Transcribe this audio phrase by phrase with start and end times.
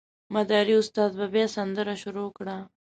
[0.35, 2.55] مداري استاد به بیا سندره شروع کړه.